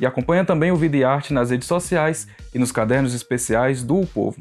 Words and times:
E 0.00 0.06
acompanha 0.06 0.44
também 0.44 0.70
o 0.70 0.76
Vida 0.76 0.96
e 0.96 1.02
Arte 1.02 1.32
nas 1.32 1.50
redes 1.50 1.66
sociais 1.66 2.28
e 2.54 2.58
nos 2.58 2.70
cadernos 2.70 3.14
especiais 3.14 3.82
do 3.82 4.00
o 4.00 4.06
Povo. 4.06 4.40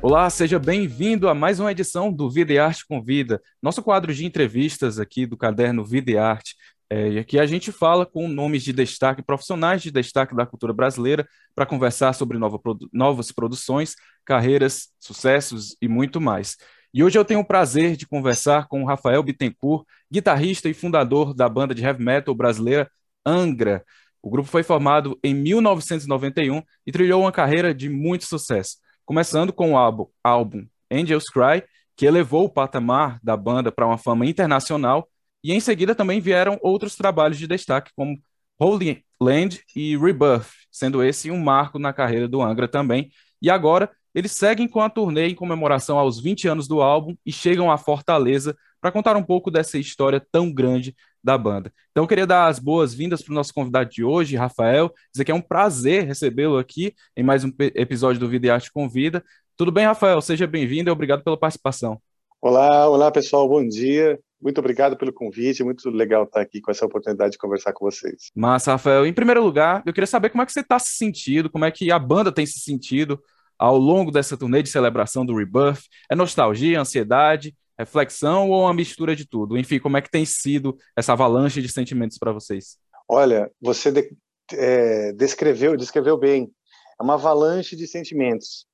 Olá, 0.00 0.28
seja 0.30 0.58
bem-vindo 0.58 1.28
a 1.28 1.34
mais 1.34 1.60
uma 1.60 1.70
edição 1.70 2.10
do 2.10 2.30
Vida 2.30 2.54
e 2.54 2.58
Arte 2.58 2.86
Convida, 2.86 3.40
nosso 3.62 3.82
quadro 3.82 4.14
de 4.14 4.24
entrevistas 4.24 4.98
aqui 4.98 5.26
do 5.26 5.36
caderno 5.36 5.84
Vida 5.84 6.10
e 6.10 6.16
Arte. 6.16 6.56
É, 6.88 7.12
e 7.12 7.18
aqui 7.18 7.38
a 7.38 7.46
gente 7.46 7.72
fala 7.72 8.06
com 8.06 8.28
nomes 8.28 8.62
de 8.62 8.72
destaque, 8.72 9.22
profissionais 9.22 9.82
de 9.82 9.90
destaque 9.90 10.34
da 10.34 10.46
cultura 10.46 10.72
brasileira, 10.72 11.26
para 11.54 11.66
conversar 11.66 12.14
sobre 12.14 12.38
nova, 12.38 12.58
novas 12.92 13.32
produções, 13.32 13.94
carreiras, 14.24 14.88
sucessos 15.00 15.76
e 15.82 15.88
muito 15.88 16.20
mais. 16.20 16.56
E 16.94 17.02
hoje 17.02 17.18
eu 17.18 17.24
tenho 17.24 17.40
o 17.40 17.44
prazer 17.44 17.96
de 17.96 18.06
conversar 18.06 18.68
com 18.68 18.80
o 18.80 18.86
Rafael 18.86 19.20
Bittencourt, 19.20 19.84
guitarrista 20.08 20.68
e 20.68 20.74
fundador 20.74 21.34
da 21.34 21.48
banda 21.48 21.74
de 21.74 21.82
heavy 21.82 22.04
metal 22.04 22.32
brasileira 22.36 22.88
Angra. 23.26 23.84
O 24.22 24.30
grupo 24.30 24.48
foi 24.48 24.62
formado 24.62 25.18
em 25.20 25.34
1991 25.34 26.62
e 26.86 26.92
trilhou 26.92 27.22
uma 27.22 27.32
carreira 27.32 27.74
de 27.74 27.88
muito 27.88 28.26
sucesso, 28.26 28.76
começando 29.04 29.52
com 29.52 29.72
o 29.72 29.76
álbum, 29.76 30.06
álbum 30.22 30.68
Angels 30.88 31.24
Cry, 31.24 31.64
que 31.96 32.06
elevou 32.06 32.44
o 32.44 32.48
patamar 32.48 33.18
da 33.24 33.36
banda 33.36 33.72
para 33.72 33.86
uma 33.86 33.98
fama 33.98 34.24
internacional, 34.24 35.08
e 35.42 35.52
em 35.52 35.58
seguida 35.58 35.96
também 35.96 36.20
vieram 36.20 36.60
outros 36.62 36.94
trabalhos 36.94 37.38
de 37.38 37.48
destaque, 37.48 37.90
como 37.96 38.16
Holy 38.56 39.04
Land 39.20 39.64
e 39.74 39.96
Rebirth, 39.96 40.46
sendo 40.70 41.02
esse 41.02 41.28
um 41.28 41.38
marco 41.42 41.76
na 41.76 41.92
carreira 41.92 42.28
do 42.28 42.40
Angra 42.40 42.68
também. 42.68 43.10
E 43.42 43.50
agora 43.50 43.90
eles 44.14 44.32
seguem 44.32 44.68
com 44.68 44.80
a 44.80 44.88
turnê 44.88 45.28
em 45.28 45.34
comemoração 45.34 45.98
aos 45.98 46.20
20 46.20 46.46
anos 46.46 46.68
do 46.68 46.80
álbum 46.80 47.16
e 47.26 47.32
chegam 47.32 47.70
à 47.70 47.76
Fortaleza 47.76 48.56
para 48.80 48.92
contar 48.92 49.16
um 49.16 49.22
pouco 49.22 49.50
dessa 49.50 49.76
história 49.76 50.24
tão 50.30 50.52
grande 50.52 50.94
da 51.22 51.36
banda. 51.36 51.72
Então 51.90 52.04
eu 52.04 52.08
queria 52.08 52.26
dar 52.26 52.46
as 52.46 52.58
boas-vindas 52.58 53.22
para 53.22 53.32
o 53.32 53.34
nosso 53.34 53.52
convidado 53.52 53.90
de 53.90 54.04
hoje, 54.04 54.36
Rafael, 54.36 54.92
dizer 55.10 55.24
que 55.24 55.32
é 55.32 55.34
um 55.34 55.40
prazer 55.40 56.04
recebê-lo 56.04 56.58
aqui 56.58 56.94
em 57.16 57.22
mais 57.22 57.44
um 57.44 57.50
episódio 57.58 58.20
do 58.20 58.28
Vida 58.28 58.46
e 58.46 58.50
Arte 58.50 58.70
Convida. 58.70 59.24
Tudo 59.56 59.72
bem, 59.72 59.86
Rafael? 59.86 60.20
Seja 60.20 60.46
bem-vindo 60.46 60.90
e 60.90 60.92
obrigado 60.92 61.24
pela 61.24 61.38
participação. 61.38 62.00
Olá, 62.40 62.88
olá 62.88 63.10
pessoal, 63.10 63.48
bom 63.48 63.66
dia. 63.66 64.20
Muito 64.40 64.58
obrigado 64.58 64.98
pelo 64.98 65.10
convite, 65.10 65.64
muito 65.64 65.88
legal 65.88 66.24
estar 66.24 66.42
aqui 66.42 66.60
com 66.60 66.70
essa 66.70 66.84
oportunidade 66.84 67.32
de 67.32 67.38
conversar 67.38 67.72
com 67.72 67.86
vocês. 67.86 68.30
Massa, 68.36 68.72
Rafael. 68.72 69.06
Em 69.06 69.12
primeiro 69.14 69.42
lugar, 69.42 69.82
eu 69.86 69.92
queria 69.94 70.06
saber 70.06 70.28
como 70.28 70.42
é 70.42 70.46
que 70.46 70.52
você 70.52 70.60
está 70.60 70.78
se 70.78 70.96
sentindo, 70.96 71.48
como 71.48 71.64
é 71.64 71.70
que 71.70 71.90
a 71.90 71.98
banda 71.98 72.30
tem 72.30 72.44
se 72.44 72.60
sentido 72.60 73.18
ao 73.58 73.76
longo 73.76 74.10
dessa 74.10 74.36
turnê 74.36 74.62
de 74.62 74.68
celebração 74.68 75.24
do 75.24 75.36
Rebirth? 75.36 75.82
É 76.10 76.14
nostalgia, 76.14 76.80
ansiedade, 76.80 77.54
reflexão 77.78 78.50
ou 78.50 78.62
uma 78.62 78.74
mistura 78.74 79.14
de 79.14 79.26
tudo? 79.26 79.58
Enfim, 79.58 79.78
como 79.78 79.96
é 79.96 80.02
que 80.02 80.10
tem 80.10 80.24
sido 80.24 80.76
essa 80.96 81.12
avalanche 81.12 81.60
de 81.60 81.68
sentimentos 81.68 82.18
para 82.18 82.32
vocês? 82.32 82.78
Olha, 83.08 83.50
você 83.60 83.90
de, 83.90 84.10
é, 84.52 85.12
descreveu, 85.12 85.76
descreveu 85.76 86.16
bem. 86.16 86.50
É 86.98 87.02
uma 87.02 87.14
avalanche 87.14 87.76
de 87.76 87.86
sentimentos. 87.86 88.66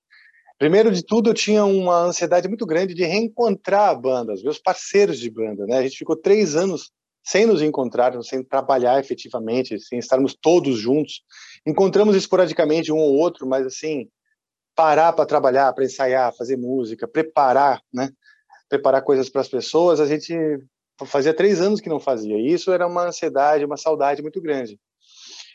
Primeiro 0.58 0.92
de 0.92 1.02
tudo, 1.02 1.30
eu 1.30 1.34
tinha 1.34 1.64
uma 1.64 2.02
ansiedade 2.02 2.46
muito 2.46 2.66
grande 2.66 2.94
de 2.94 3.02
reencontrar 3.04 3.88
a 3.88 3.94
banda, 3.94 4.34
os 4.34 4.42
meus 4.42 4.58
parceiros 4.58 5.18
de 5.18 5.30
banda. 5.30 5.66
Né? 5.66 5.78
A 5.78 5.82
gente 5.82 5.96
ficou 5.96 6.14
três 6.14 6.54
anos 6.54 6.90
sem 7.24 7.46
nos 7.46 7.62
encontrar, 7.62 8.20
sem 8.22 8.42
trabalhar 8.42 9.00
efetivamente, 9.00 9.78
sem 9.80 9.98
estarmos 9.98 10.34
todos 10.34 10.78
juntos. 10.78 11.22
Encontramos 11.66 12.14
esporadicamente 12.14 12.92
um 12.92 12.98
ou 12.98 13.14
outro, 13.14 13.46
mas 13.46 13.66
assim, 13.66 14.08
parar 14.80 15.12
para 15.12 15.26
trabalhar, 15.26 15.70
para 15.74 15.84
ensaiar, 15.84 16.34
fazer 16.34 16.56
música, 16.56 17.06
preparar, 17.06 17.82
né? 17.92 18.10
Preparar 18.66 19.02
coisas 19.02 19.28
para 19.28 19.42
as 19.42 19.48
pessoas, 19.48 20.00
a 20.00 20.06
gente 20.06 20.34
fazia 21.04 21.34
três 21.34 21.60
anos 21.60 21.82
que 21.82 21.88
não 21.90 22.00
fazia. 22.00 22.38
E 22.38 22.50
isso 22.50 22.72
era 22.72 22.86
uma 22.86 23.08
ansiedade, 23.08 23.62
uma 23.62 23.76
saudade 23.76 24.22
muito 24.22 24.40
grande. 24.40 24.80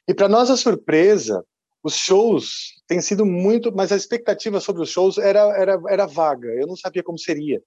E 0.07 0.13
para 0.13 0.29
nossa 0.29 0.55
surpresa, 0.55 1.43
os 1.83 1.95
shows 1.95 2.75
têm 2.87 3.01
sido 3.01 3.25
muito, 3.25 3.75
mas 3.75 3.91
a 3.91 3.95
expectativa 3.95 4.59
sobre 4.59 4.83
os 4.83 4.91
shows 4.91 5.17
era, 5.17 5.39
era, 5.59 5.81
era 5.89 6.05
vaga. 6.05 6.49
Eu 6.49 6.67
não 6.67 6.75
sabia 6.75 7.01
como 7.01 7.17
seria. 7.17 7.63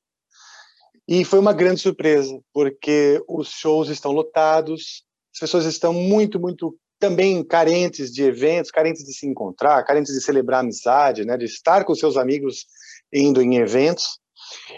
E 1.08 1.24
foi 1.24 1.40
uma 1.40 1.52
grande 1.52 1.80
surpresa, 1.80 2.40
porque 2.52 3.20
os 3.26 3.48
shows 3.48 3.88
estão 3.88 4.12
lotados, 4.12 5.02
as 5.34 5.40
pessoas 5.40 5.64
estão 5.64 5.92
muito, 5.92 6.38
muito 6.38 6.78
também 6.98 7.42
carentes 7.44 8.12
de 8.12 8.22
eventos, 8.22 8.70
carentes 8.70 9.04
de 9.04 9.12
se 9.12 9.26
encontrar, 9.26 9.82
carentes 9.84 10.12
de 10.12 10.20
celebrar 10.20 10.60
amizade, 10.60 11.24
né, 11.24 11.36
de 11.36 11.44
estar 11.44 11.84
com 11.84 11.94
seus 11.94 12.16
amigos 12.16 12.66
indo 13.12 13.40
em 13.40 13.56
eventos. 13.56 14.18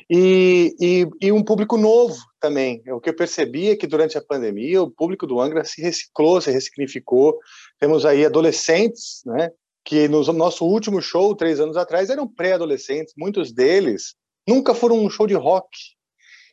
E, 0.09 0.75
e, 0.81 1.07
e, 1.21 1.33
um 1.33 1.45
público 1.45 1.77
novo 1.77 2.17
também. 2.41 2.83
O 2.89 3.01
que 3.01 3.11
eu 3.11 3.15
percebi 3.15 3.71
é 3.71 3.77
que 3.77 3.87
durante 3.87 4.19
a 4.19 4.23
pandemia 4.23 4.83
o 4.83 4.91
público 4.91 5.27
do 5.27 5.41
Angra 5.41 5.65
se 5.65 5.81
reciclou, 5.81 6.41
se 6.41 6.51
ressignificou. 6.51 7.39
Temos 7.79 8.05
aí 8.05 8.25
adolescentes, 8.25 9.23
né, 9.25 9.51
que 9.85 10.09
no 10.09 10.23
nosso 10.33 10.65
último 10.65 11.01
show, 11.01 11.35
três 11.35 11.61
anos 11.61 11.77
atrás, 11.77 12.11
eram 12.11 12.27
pré-adolescentes. 12.27 13.15
Muitos 13.17 13.53
deles 13.53 14.15
nunca 14.47 14.75
foram 14.75 14.99
um 14.99 15.11
show 15.11 15.27
de 15.27 15.35
rock. 15.35 15.69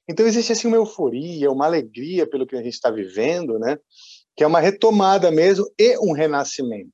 Então 0.09 0.25
existe 0.25 0.53
assim 0.53 0.67
uma 0.67 0.77
euforia, 0.77 1.51
uma 1.51 1.65
alegria 1.65 2.25
pelo 2.27 2.47
que 2.47 2.55
a 2.55 2.63
gente 2.63 2.73
está 2.73 2.89
vivendo, 2.89 3.59
né? 3.59 3.77
Que 4.37 4.43
é 4.43 4.47
uma 4.47 4.59
retomada 4.59 5.31
mesmo 5.31 5.65
e 5.79 5.97
um 5.97 6.11
renascimento. 6.11 6.91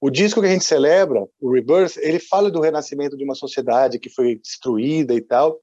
O 0.00 0.10
disco 0.10 0.40
que 0.40 0.46
a 0.46 0.50
gente 0.50 0.64
celebra, 0.64 1.26
o 1.40 1.52
Rebirth, 1.52 1.98
ele 1.98 2.18
fala 2.18 2.50
do 2.50 2.60
renascimento 2.60 3.16
de 3.16 3.24
uma 3.24 3.34
sociedade 3.34 3.98
que 3.98 4.08
foi 4.08 4.36
destruída 4.36 5.14
e 5.14 5.20
tal. 5.20 5.60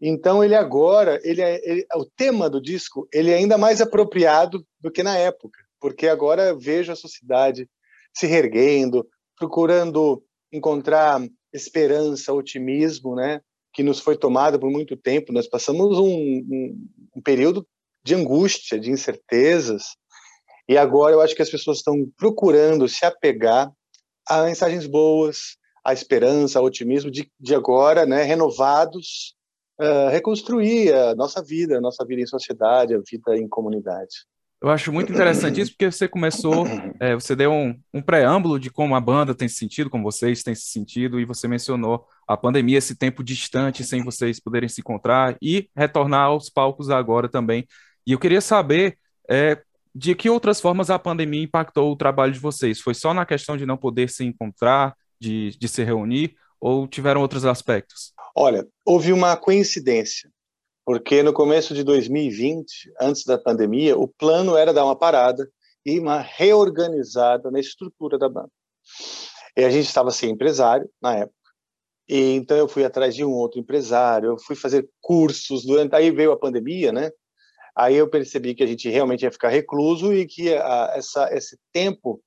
Então 0.00 0.42
ele 0.42 0.54
agora, 0.54 1.20
ele, 1.22 1.42
é, 1.42 1.60
ele, 1.68 1.86
o 1.94 2.04
tema 2.04 2.48
do 2.48 2.60
disco, 2.60 3.08
ele 3.12 3.30
é 3.30 3.36
ainda 3.36 3.58
mais 3.58 3.80
apropriado 3.80 4.64
do 4.80 4.90
que 4.90 5.02
na 5.02 5.16
época, 5.16 5.58
porque 5.80 6.06
agora 6.06 6.56
vejo 6.56 6.92
a 6.92 6.96
sociedade 6.96 7.68
se 8.12 8.26
reerguendo, 8.26 9.06
procurando 9.36 10.22
encontrar 10.52 11.20
esperança, 11.52 12.32
otimismo, 12.32 13.14
né? 13.14 13.40
Que 13.72 13.82
nos 13.82 14.00
foi 14.00 14.16
tomado 14.16 14.58
por 14.58 14.70
muito 14.70 14.96
tempo. 14.96 15.32
Nós 15.32 15.48
passamos 15.48 15.98
um, 15.98 16.08
um, 16.08 16.88
um 17.16 17.22
período 17.22 17.66
de 18.04 18.14
angústia, 18.14 18.78
de 18.78 18.90
incertezas, 18.90 19.96
e 20.68 20.76
agora 20.76 21.14
eu 21.14 21.20
acho 21.20 21.34
que 21.34 21.42
as 21.42 21.50
pessoas 21.50 21.78
estão 21.78 21.94
procurando 22.16 22.86
se 22.88 23.04
apegar 23.04 23.72
a 24.28 24.42
mensagens 24.42 24.86
boas, 24.86 25.56
a 25.84 25.92
esperança, 25.92 26.58
ao 26.58 26.66
otimismo 26.66 27.10
de, 27.10 27.30
de 27.40 27.54
agora, 27.54 28.04
né, 28.04 28.22
renovados, 28.22 29.34
uh, 29.80 30.10
reconstruir 30.10 30.92
a 30.92 31.14
nossa 31.14 31.42
vida, 31.42 31.78
a 31.78 31.80
nossa 31.80 32.04
vida 32.04 32.20
em 32.20 32.26
sociedade, 32.26 32.94
a 32.94 32.98
vida 32.98 33.36
em 33.36 33.48
comunidade. 33.48 34.26
Eu 34.60 34.70
acho 34.70 34.92
muito 34.92 35.12
interessante 35.12 35.60
isso, 35.60 35.70
porque 35.70 35.90
você 35.90 36.08
começou, 36.08 36.66
é, 37.00 37.14
você 37.14 37.34
deu 37.34 37.52
um, 37.52 37.80
um, 37.94 38.02
preâmbulo 38.02 38.58
de 38.58 38.70
como 38.70 38.94
a 38.94 39.00
banda 39.00 39.34
tem 39.34 39.48
se 39.48 39.54
sentido, 39.54 39.88
como 39.88 40.02
vocês 40.02 40.42
têm 40.42 40.54
se 40.54 40.66
sentido, 40.66 41.20
e 41.20 41.24
você 41.24 41.46
mencionou 41.46 42.04
a 42.26 42.36
pandemia, 42.36 42.76
esse 42.76 42.96
tempo 42.96 43.22
distante, 43.22 43.84
sem 43.84 44.02
vocês 44.02 44.40
poderem 44.40 44.68
se 44.68 44.80
encontrar, 44.80 45.36
e 45.40 45.70
retornar 45.76 46.26
aos 46.26 46.50
palcos 46.50 46.90
agora 46.90 47.28
também. 47.28 47.66
E 48.04 48.12
eu 48.12 48.18
queria 48.18 48.40
saber 48.40 48.98
é, 49.30 49.62
de 49.98 50.14
que 50.14 50.30
outras 50.30 50.60
formas 50.60 50.90
a 50.90 50.98
pandemia 50.98 51.42
impactou 51.42 51.90
o 51.90 51.96
trabalho 51.96 52.32
de 52.32 52.38
vocês? 52.38 52.80
Foi 52.80 52.94
só 52.94 53.12
na 53.12 53.26
questão 53.26 53.56
de 53.56 53.66
não 53.66 53.76
poder 53.76 54.08
se 54.08 54.24
encontrar, 54.24 54.94
de, 55.20 55.50
de 55.58 55.66
se 55.68 55.82
reunir, 55.82 56.36
ou 56.60 56.86
tiveram 56.86 57.20
outros 57.20 57.44
aspectos? 57.44 58.12
Olha, 58.32 58.64
houve 58.86 59.12
uma 59.12 59.36
coincidência, 59.36 60.30
porque 60.86 61.20
no 61.20 61.32
começo 61.32 61.74
de 61.74 61.82
2020, 61.82 62.92
antes 63.00 63.24
da 63.24 63.36
pandemia, 63.36 63.98
o 63.98 64.06
plano 64.06 64.56
era 64.56 64.72
dar 64.72 64.84
uma 64.84 64.94
parada 64.94 65.50
e 65.84 65.98
uma 65.98 66.20
reorganizada 66.20 67.50
na 67.50 67.58
estrutura 67.58 68.16
da 68.16 68.28
banda. 68.28 68.52
E 69.56 69.64
a 69.64 69.70
gente 69.70 69.86
estava 69.86 70.12
sem 70.12 70.30
empresário 70.30 70.88
na 71.02 71.16
época, 71.16 71.34
e 72.08 72.34
então 72.34 72.56
eu 72.56 72.68
fui 72.68 72.84
atrás 72.84 73.16
de 73.16 73.24
um 73.24 73.32
outro 73.32 73.58
empresário, 73.58 74.30
eu 74.30 74.38
fui 74.38 74.54
fazer 74.54 74.88
cursos 75.00 75.66
durante 75.66 75.96
aí 75.96 76.12
veio 76.12 76.30
a 76.30 76.38
pandemia, 76.38 76.92
né? 76.92 77.10
Aí 77.78 77.94
eu 77.94 78.10
percebi 78.10 78.56
que 78.56 78.64
a 78.64 78.66
gente 78.66 78.88
realmente 78.88 79.22
ia 79.22 79.30
ficar 79.30 79.50
recluso 79.50 80.12
e 80.12 80.26
que 80.26 80.52
a, 80.52 80.94
essa, 80.96 81.32
esse 81.32 81.56
tempo 81.72 82.20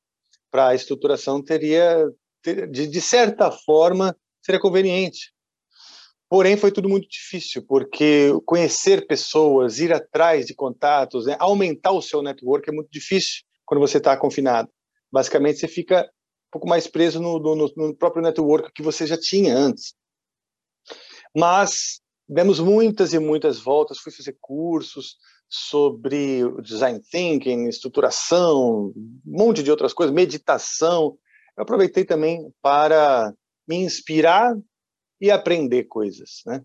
para 0.49 0.69
a 0.69 0.75
estruturação 0.75 1.43
teria, 1.43 2.09
ter, 2.41 2.71
de, 2.71 2.87
de 2.87 3.01
certa 3.01 3.51
forma, 3.51 4.15
seria 4.41 4.61
conveniente. 4.61 5.33
Porém, 6.29 6.55
foi 6.55 6.71
tudo 6.71 6.87
muito 6.87 7.05
difícil, 7.09 7.65
porque 7.67 8.29
conhecer 8.45 9.05
pessoas, 9.05 9.79
ir 9.79 9.93
atrás 9.93 10.45
de 10.45 10.55
contatos, 10.55 11.25
né, 11.25 11.35
aumentar 11.37 11.91
o 11.91 12.01
seu 12.01 12.21
network 12.21 12.69
é 12.69 12.73
muito 12.73 12.89
difícil 12.89 13.43
quando 13.65 13.81
você 13.81 13.97
está 13.97 14.15
confinado. 14.15 14.69
Basicamente, 15.11 15.59
você 15.59 15.67
fica 15.67 16.03
um 16.03 16.51
pouco 16.51 16.69
mais 16.69 16.87
preso 16.87 17.19
no, 17.19 17.37
no, 17.37 17.73
no, 17.75 17.93
próprio 17.93 18.23
network 18.23 18.71
que 18.73 18.81
você 18.81 19.05
já 19.05 19.17
tinha 19.17 19.53
antes. 19.53 19.93
Mas 21.35 21.99
demos 22.25 22.61
muitas 22.61 23.11
e 23.11 23.19
muitas 23.19 23.59
voltas, 23.59 23.99
fui 23.99 24.13
fazer 24.13 24.37
cursos 24.39 25.17
sobre 25.53 26.49
design 26.61 27.01
thinking, 27.11 27.67
estruturação, 27.67 28.93
um 28.95 29.21
monte 29.25 29.61
de 29.61 29.69
outras 29.69 29.93
coisas, 29.93 30.15
meditação. 30.15 31.17
Eu 31.57 31.63
aproveitei 31.63 32.05
também 32.05 32.49
para 32.61 33.33
me 33.67 33.75
inspirar 33.75 34.57
e 35.19 35.29
aprender 35.29 35.83
coisas, 35.83 36.41
né? 36.45 36.63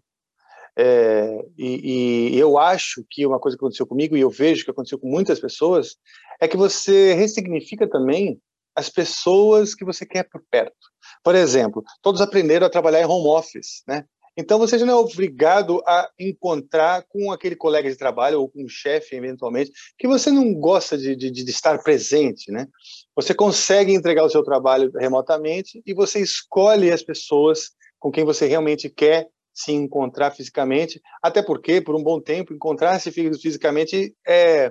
É, 0.78 1.44
e, 1.56 2.34
e, 2.34 2.38
eu 2.38 2.58
acho 2.58 3.04
que 3.10 3.26
uma 3.26 3.40
coisa 3.40 3.56
que 3.56 3.64
aconteceu 3.64 3.86
comigo, 3.86 4.16
e 4.16 4.20
eu 4.20 4.30
vejo 4.30 4.64
que 4.64 4.70
aconteceu 4.70 4.98
com 4.98 5.08
muitas 5.08 5.40
pessoas, 5.40 5.96
é 6.40 6.46
que 6.46 6.56
você 6.56 7.14
ressignifica 7.14 7.88
também 7.88 8.38
as 8.74 8.90
pessoas 8.90 9.74
que 9.74 9.86
você 9.86 10.04
quer 10.04 10.24
por 10.24 10.44
perto. 10.50 10.76
Por 11.24 11.34
exemplo, 11.34 11.82
todos 12.02 12.20
aprenderam 12.20 12.66
a 12.66 12.70
trabalhar 12.70 13.00
em 13.00 13.06
home 13.06 13.26
office, 13.28 13.82
né? 13.88 14.04
Então 14.36 14.58
você 14.58 14.78
já 14.78 14.84
não 14.84 14.94
é 14.94 14.96
obrigado 14.96 15.82
a 15.86 16.10
encontrar 16.18 17.04
com 17.08 17.32
aquele 17.32 17.56
colega 17.56 17.90
de 17.90 17.96
trabalho 17.96 18.40
ou 18.40 18.48
com 18.48 18.64
um 18.64 18.68
chefe, 18.68 19.16
eventualmente, 19.16 19.72
que 19.98 20.06
você 20.06 20.30
não 20.30 20.52
gosta 20.54 20.98
de, 20.98 21.16
de, 21.16 21.30
de, 21.30 21.50
estar 21.50 21.82
presente, 21.82 22.52
né? 22.52 22.66
Você 23.14 23.34
consegue 23.34 23.94
entregar 23.94 24.24
o 24.24 24.30
seu 24.30 24.42
trabalho 24.42 24.90
remotamente 24.94 25.82
e 25.86 25.94
você 25.94 26.20
escolhe 26.20 26.90
as 26.90 27.02
pessoas 27.02 27.70
com 27.98 28.10
quem 28.10 28.24
você 28.24 28.46
realmente 28.46 28.90
quer 28.90 29.28
se 29.54 29.72
encontrar 29.72 30.32
fisicamente, 30.32 31.00
até 31.22 31.42
porque, 31.42 31.80
por 31.80 31.96
um 31.96 32.02
bom 32.02 32.20
tempo, 32.20 32.52
encontrar-se 32.52 33.10
fisicamente 33.10 34.14
é, 34.26 34.70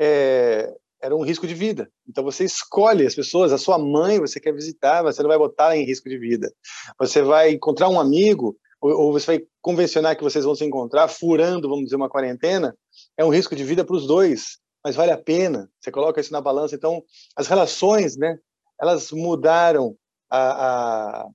é, 0.00 0.72
era 1.02 1.14
um 1.14 1.22
risco 1.22 1.46
de 1.46 1.54
vida. 1.54 1.90
Então 2.08 2.24
você 2.24 2.44
escolhe 2.44 3.06
as 3.06 3.14
pessoas, 3.14 3.52
a 3.52 3.58
sua 3.58 3.78
mãe 3.78 4.18
você 4.18 4.40
quer 4.40 4.54
visitar, 4.54 5.02
você 5.02 5.20
não 5.20 5.28
vai 5.28 5.36
botar 5.36 5.76
em 5.76 5.84
risco 5.84 6.08
de 6.08 6.16
vida. 6.16 6.50
Você 6.98 7.20
vai 7.20 7.50
encontrar 7.50 7.90
um 7.90 8.00
amigo, 8.00 8.56
ou, 8.82 8.90
ou 8.90 9.12
você 9.12 9.26
vai 9.26 9.46
convencionar 9.60 10.16
que 10.16 10.24
vocês 10.24 10.44
vão 10.44 10.54
se 10.54 10.64
encontrar 10.64 11.06
furando, 11.08 11.68
vamos 11.68 11.84
dizer, 11.84 11.96
uma 11.96 12.10
quarentena, 12.10 12.76
é 13.16 13.24
um 13.24 13.30
risco 13.30 13.54
de 13.54 13.64
vida 13.64 13.84
para 13.84 13.96
os 13.96 14.06
dois, 14.06 14.58
mas 14.84 14.96
vale 14.96 15.12
a 15.12 15.18
pena. 15.18 15.70
Você 15.80 15.92
coloca 15.92 16.20
isso 16.20 16.32
na 16.32 16.40
balança. 16.40 16.74
Então, 16.74 17.02
as 17.36 17.46
relações, 17.46 18.16
né, 18.16 18.36
elas 18.80 19.12
mudaram 19.12 19.96
a, 20.28 21.22
a 21.22 21.28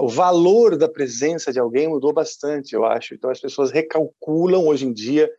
o 0.00 0.08
valor 0.08 0.76
da 0.76 0.88
presença 0.88 1.52
de 1.52 1.60
alguém 1.60 1.86
mudou 1.86 2.12
bastante, 2.12 2.74
eu 2.74 2.84
acho. 2.84 3.14
Então 3.14 3.30
as 3.30 3.40
pessoas 3.40 3.70
recalculam 3.70 4.66
hoje 4.66 4.84
em 4.84 4.92
dia 4.92 5.30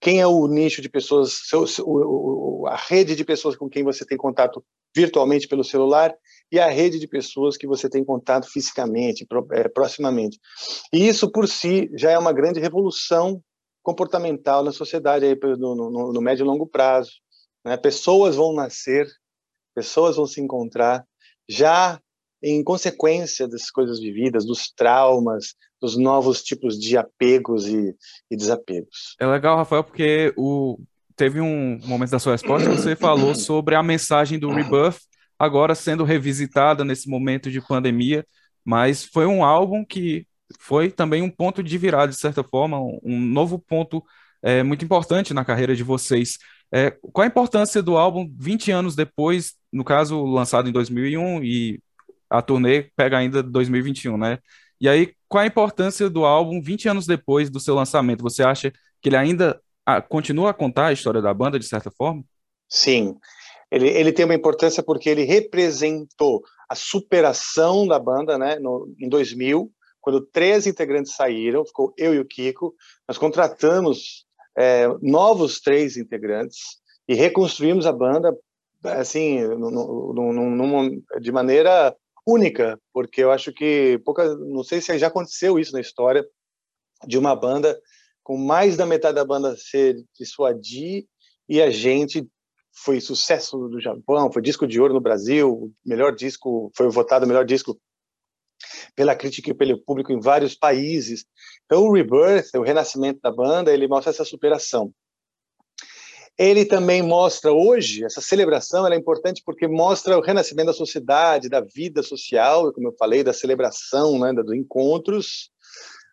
quem 0.00 0.20
é 0.20 0.26
o 0.26 0.46
nicho 0.46 0.82
de 0.82 0.88
pessoas, 0.88 1.32
seu, 1.48 1.66
seu, 1.66 2.64
a 2.66 2.76
rede 2.76 3.16
de 3.16 3.24
pessoas 3.24 3.56
com 3.56 3.68
quem 3.68 3.82
você 3.82 4.04
tem 4.04 4.16
contato 4.16 4.64
virtualmente 4.94 5.48
pelo 5.48 5.64
celular 5.64 6.14
e 6.50 6.58
a 6.58 6.68
rede 6.70 6.98
de 6.98 7.06
pessoas 7.06 7.56
que 7.56 7.66
você 7.66 7.88
tem 7.88 8.04
contato 8.04 8.50
fisicamente, 8.50 9.26
é, 9.52 9.68
proximamente. 9.68 10.38
E 10.92 11.06
isso 11.06 11.30
por 11.30 11.48
si 11.48 11.90
já 11.94 12.10
é 12.10 12.18
uma 12.18 12.32
grande 12.32 12.60
revolução 12.60 13.42
comportamental 13.82 14.64
na 14.64 14.72
sociedade 14.72 15.24
aí 15.24 15.38
no, 15.58 15.74
no, 15.74 16.12
no 16.12 16.20
médio 16.20 16.44
e 16.44 16.46
longo 16.46 16.66
prazo. 16.66 17.12
Né? 17.64 17.76
Pessoas 17.76 18.36
vão 18.36 18.54
nascer, 18.54 19.06
pessoas 19.74 20.16
vão 20.16 20.26
se 20.26 20.40
encontrar 20.40 21.04
já 21.48 22.00
em 22.42 22.62
consequência 22.62 23.48
das 23.48 23.70
coisas 23.70 23.98
vividas, 23.98 24.44
dos 24.46 24.70
traumas, 24.72 25.54
dos 25.80 25.96
novos 25.96 26.42
tipos 26.42 26.78
de 26.78 26.96
apegos 26.96 27.66
e, 27.66 27.94
e 28.30 28.36
desapegos. 28.36 29.14
É 29.20 29.26
legal, 29.26 29.56
Rafael, 29.56 29.84
porque 29.84 30.32
o, 30.36 30.78
teve 31.14 31.40
um 31.40 31.78
momento 31.84 32.10
da 32.10 32.18
sua 32.18 32.32
resposta 32.32 32.68
que 32.68 32.76
você 32.76 32.96
falou 32.96 33.34
sobre 33.36 33.74
a 33.74 33.82
mensagem 33.82 34.38
do 34.38 34.50
Rebirth 34.50 35.00
agora 35.38 35.74
sendo 35.74 36.04
revisitada 36.04 36.84
nesse 36.84 37.08
momento 37.08 37.50
de 37.50 37.60
pandemia, 37.60 38.26
mas 38.64 39.04
foi 39.04 39.26
um 39.26 39.44
álbum 39.44 39.84
que 39.84 40.26
foi 40.58 40.90
também 40.90 41.22
um 41.22 41.30
ponto 41.30 41.62
de 41.62 41.76
virada, 41.76 42.08
de 42.08 42.18
certa 42.18 42.42
forma, 42.42 42.78
um 42.80 43.20
novo 43.20 43.58
ponto 43.58 44.02
é, 44.42 44.62
muito 44.62 44.84
importante 44.84 45.34
na 45.34 45.44
carreira 45.44 45.74
de 45.74 45.82
vocês. 45.82 46.38
É, 46.72 46.90
qual 47.12 47.24
a 47.24 47.28
importância 47.28 47.82
do 47.82 47.96
álbum 47.96 48.32
20 48.38 48.70
anos 48.70 48.96
depois, 48.96 49.54
no 49.72 49.84
caso 49.84 50.24
lançado 50.24 50.68
em 50.68 50.72
2001 50.72 51.42
e 51.44 51.80
a 52.28 52.42
turnê 52.42 52.90
pega 52.96 53.18
ainda 53.18 53.42
2021, 53.42 54.16
né? 54.16 54.38
E 54.80 54.88
aí, 54.88 55.12
qual 55.28 55.42
a 55.42 55.46
importância 55.46 56.08
do 56.08 56.24
álbum 56.24 56.60
20 56.60 56.88
anos 56.88 57.06
depois 57.06 57.50
do 57.50 57.60
seu 57.60 57.74
lançamento? 57.74 58.22
Você 58.22 58.42
acha 58.42 58.72
que 59.00 59.08
ele 59.08 59.16
ainda 59.16 59.60
ah, 59.84 60.00
continua 60.00 60.50
a 60.50 60.54
contar 60.54 60.86
a 60.86 60.92
história 60.92 61.20
da 61.20 61.32
banda, 61.32 61.58
de 61.58 61.66
certa 61.66 61.90
forma? 61.90 62.24
Sim. 62.68 63.16
Ele, 63.70 63.88
ele 63.88 64.12
tem 64.12 64.24
uma 64.24 64.34
importância 64.34 64.82
porque 64.82 65.08
ele 65.08 65.24
representou 65.24 66.42
a 66.68 66.74
superação 66.74 67.86
da 67.86 67.98
banda, 67.98 68.38
né? 68.38 68.58
No, 68.58 68.92
em 68.98 69.08
2000, 69.08 69.70
quando 70.00 70.20
três 70.20 70.66
integrantes 70.66 71.14
saíram, 71.14 71.64
ficou 71.64 71.92
eu 71.96 72.14
e 72.14 72.20
o 72.20 72.24
Kiko, 72.24 72.74
nós 73.08 73.18
contratamos 73.18 74.24
é, 74.56 74.86
novos 75.02 75.60
três 75.60 75.96
integrantes 75.96 76.78
e 77.08 77.14
reconstruímos 77.14 77.86
a 77.86 77.92
banda 77.92 78.36
assim, 78.84 79.40
de 81.20 81.32
maneira 81.32 81.94
única, 82.26 82.80
porque 82.92 83.22
eu 83.22 83.30
acho 83.30 83.52
que 83.52 84.00
pouca, 84.04 84.34
não 84.36 84.64
sei 84.64 84.80
se 84.80 84.98
já 84.98 85.06
aconteceu 85.06 85.58
isso 85.58 85.72
na 85.72 85.80
história 85.80 86.26
de 87.06 87.16
uma 87.16 87.36
banda 87.36 87.80
com 88.22 88.36
mais 88.36 88.76
da 88.76 88.84
metade 88.84 89.14
da 89.14 89.24
banda 89.24 89.56
ser 89.56 90.04
de 90.18 90.26
Suadi 90.26 91.06
e 91.48 91.62
a 91.62 91.70
gente 91.70 92.26
foi 92.72 93.00
sucesso 93.00 93.56
no 93.56 93.80
Japão, 93.80 94.32
foi 94.32 94.42
disco 94.42 94.66
de 94.66 94.80
ouro 94.80 94.94
no 94.94 95.00
Brasil, 95.00 95.72
melhor 95.84 96.14
disco, 96.14 96.70
foi 96.76 96.90
votado 96.90 97.26
melhor 97.26 97.44
disco 97.44 97.80
pela 98.94 99.14
crítica 99.14 99.50
e 99.50 99.54
pelo 99.54 99.78
público 99.78 100.12
em 100.12 100.20
vários 100.20 100.54
países. 100.54 101.24
Então 101.64 101.84
o 101.84 101.92
Rebirth, 101.92 102.50
o 102.56 102.62
renascimento 102.62 103.20
da 103.20 103.30
banda, 103.30 103.72
ele 103.72 103.86
mostra 103.86 104.10
essa 104.10 104.24
superação. 104.24 104.92
Ele 106.38 106.66
também 106.66 107.00
mostra 107.00 107.50
hoje, 107.50 108.04
essa 108.04 108.20
celebração 108.20 108.86
é 108.86 108.94
importante 108.94 109.42
porque 109.44 109.66
mostra 109.66 110.18
o 110.18 110.20
renascimento 110.20 110.66
da 110.66 110.72
sociedade, 110.74 111.48
da 111.48 111.60
vida 111.62 112.02
social, 112.02 112.72
como 112.74 112.88
eu 112.88 112.96
falei, 112.98 113.24
da 113.24 113.32
celebração, 113.32 114.18
né, 114.18 114.34
dos 114.34 114.52
encontros, 114.52 115.50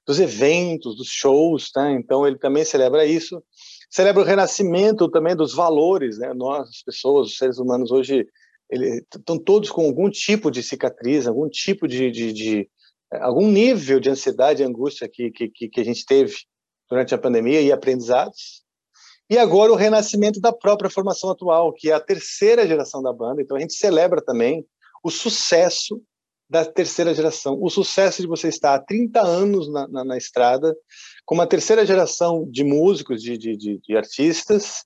dos 0.08 0.20
eventos, 0.20 0.96
dos 0.96 1.10
shows, 1.10 1.72
tá? 1.72 1.92
Então 1.92 2.26
ele 2.26 2.38
também 2.38 2.64
celebra 2.64 3.06
isso. 3.06 3.44
Celebra 3.90 4.22
o 4.22 4.26
renascimento 4.26 5.10
também 5.10 5.36
dos 5.36 5.54
valores, 5.54 6.18
né? 6.18 6.34
Nós, 6.34 6.70
as 6.70 6.84
pessoas, 6.84 7.28
os 7.28 7.38
seres 7.38 7.58
humanos 7.58 7.92
hoje, 7.92 8.26
estão 8.72 9.38
todos 9.38 9.70
com 9.70 9.86
algum 9.86 10.10
tipo 10.10 10.50
de 10.50 10.64
cicatriz, 10.64 11.28
algum 11.28 11.50
tipo 11.50 11.88
de, 11.88 12.10
de, 12.10 12.34
de 12.34 12.70
algum 13.12 13.48
nível 13.48 14.00
de 14.00 14.10
ansiedade 14.10 14.62
e 14.62 14.66
angústia 14.66 15.10
que, 15.12 15.30
que, 15.32 15.50
que 15.50 15.82
a 15.82 15.86
gente 15.86 16.06
teve 16.06 16.34
durante 16.90 17.14
a 17.14 17.18
pandemia 17.18 17.62
e 17.62 17.72
aprendizados. 17.72 18.63
E 19.30 19.38
agora 19.38 19.72
o 19.72 19.76
renascimento 19.76 20.40
da 20.40 20.52
própria 20.52 20.90
formação 20.90 21.30
atual, 21.30 21.74
que 21.74 21.90
é 21.90 21.94
a 21.94 22.00
terceira 22.00 22.68
geração 22.68 23.02
da 23.02 23.14
banda. 23.14 23.42
Então 23.42 23.58
a 23.58 23.60
gente 23.60 23.74
celebra 23.74 24.22
também 24.22 24.66
o 25.04 25.10
sucesso 25.10 26.02
da 26.50 26.64
terceira 26.64 27.14
geração, 27.14 27.58
o 27.60 27.70
sucesso 27.70 28.22
de 28.22 28.28
você 28.28 28.48
estar 28.48 28.76
há 28.76 28.80
30 28.80 29.22
anos 29.22 29.72
na, 29.72 29.88
na, 29.88 30.04
na 30.04 30.18
estrada, 30.18 30.76
com 31.26 31.34
uma 31.34 31.48
terceira 31.48 31.86
geração 31.86 32.48
de 32.50 32.64
músicos, 32.64 33.22
de, 33.24 33.38
de, 33.38 33.58
de, 33.58 33.80
de 33.80 33.98
artistas, 33.98 34.84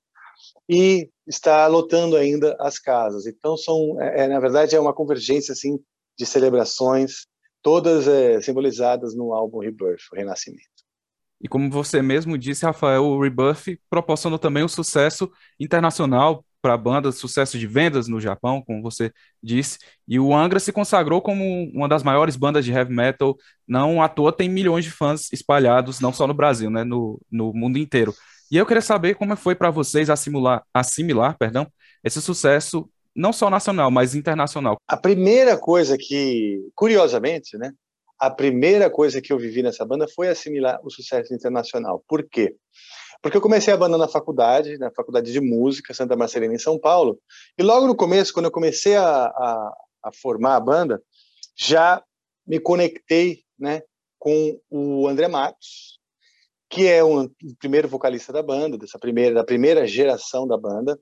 e 0.70 1.10
está 1.28 1.68
lotando 1.68 2.16
ainda 2.16 2.56
as 2.60 2.80
casas. 2.80 3.26
Então 3.26 3.58
são, 3.58 4.02
é, 4.02 4.24
é, 4.24 4.28
na 4.28 4.40
verdade, 4.40 4.76
é 4.76 4.80
uma 4.80 4.94
convergência 4.94 5.52
assim 5.52 5.78
de 6.18 6.26
celebrações, 6.26 7.28
todas 7.62 8.08
é, 8.08 8.40
simbolizadas 8.42 9.16
no 9.16 9.34
álbum 9.34 9.60
Rebirth, 9.60 10.04
o 10.12 10.16
Renascimento. 10.16 10.77
E 11.42 11.48
como 11.48 11.70
você 11.70 12.02
mesmo 12.02 12.38
disse, 12.38 12.66
Rafael, 12.66 13.04
o 13.04 13.22
Rebuff 13.22 13.80
proporcionou 13.90 14.40
também 14.40 14.64
um 14.64 14.68
sucesso 14.68 15.32
internacional 15.60 16.44
para 16.62 16.74
a 16.74 16.78
banda, 16.78 17.12
sucesso 17.12 17.58
de 17.58 17.68
vendas 17.68 18.08
no 18.08 18.20
Japão, 18.20 18.62
como 18.62 18.82
você 18.82 19.12
disse, 19.42 19.78
e 20.08 20.20
o 20.20 20.36
Angra 20.36 20.60
se 20.60 20.72
consagrou 20.72 21.22
como 21.22 21.44
uma 21.74 21.88
das 21.88 22.04
maiores 22.04 22.36
bandas 22.36 22.66
de 22.66 22.72
heavy 22.72 22.94
metal, 22.94 23.38
não 23.68 24.02
à 24.02 24.10
toa 24.10 24.34
tem 24.34 24.50
milhões 24.50 24.84
de 24.84 24.92
fãs 24.92 25.32
espalhados, 25.32 26.00
não 26.00 26.12
só 26.12 26.26
no 26.26 26.34
Brasil, 26.34 26.70
né, 26.70 26.84
no, 26.84 27.22
no 27.32 27.54
mundo 27.54 27.78
inteiro. 27.78 28.14
E 28.52 28.58
eu 28.58 28.66
queria 28.66 28.82
saber 28.82 29.16
como 29.16 29.36
foi 29.36 29.56
para 29.56 29.70
vocês 29.70 30.10
assimilar, 30.10 30.64
assimilar 30.74 31.38
perdão, 31.38 31.68
esse 32.04 32.22
sucesso, 32.22 32.90
não 33.16 33.32
só 33.32 33.50
nacional, 33.50 33.92
mas 33.92 34.16
internacional. 34.16 34.78
A 34.88 34.98
primeira 34.98 35.58
coisa 35.58 35.98
que, 35.98 36.60
curiosamente, 36.76 37.58
né, 37.58 37.72
a 38.20 38.30
primeira 38.30 38.90
coisa 38.90 39.22
que 39.22 39.32
eu 39.32 39.38
vivi 39.38 39.62
nessa 39.62 39.86
banda 39.86 40.08
foi 40.08 40.28
assimilar 40.30 40.80
o 40.84 40.90
sucesso 40.90 41.34
internacional. 41.34 42.04
Por 42.08 42.28
quê? 42.28 42.56
Porque 43.22 43.38
eu 43.38 43.42
comecei 43.42 43.74
a 43.74 43.78
banda 43.78 43.98
na 43.98 44.08
faculdade, 44.08 44.78
na 44.78 44.92
faculdade 44.92 45.32
de 45.32 45.42
música, 45.42 45.94
Santa 45.94 46.16
Marcelina, 46.16 46.54
em 46.54 46.60
São 46.60 46.80
Paulo, 46.80 47.20
e 47.58 47.64
logo 47.64 47.88
no 47.88 47.96
começo, 47.96 48.34
quando 48.34 48.46
eu 48.46 48.52
comecei 48.52 48.96
a, 48.96 49.26
a, 49.26 49.78
a 50.04 50.12
formar 50.12 50.56
a 50.56 50.60
banda, 50.60 51.02
já 51.56 52.04
me 52.46 52.60
conectei 52.60 53.42
né, 53.60 53.82
com 54.20 54.60
o 54.70 55.08
André 55.08 55.28
Matos, 55.28 56.00
que 56.70 56.88
é 56.88 57.04
um, 57.04 57.24
o 57.24 57.56
primeiro 57.60 57.88
vocalista 57.88 58.32
da 58.32 58.44
banda, 58.44 58.78
dessa 58.78 59.00
primeira, 59.00 59.36
da 59.36 59.44
primeira 59.44 59.88
geração 59.88 60.48
da 60.48 60.58
banda, 60.58 61.00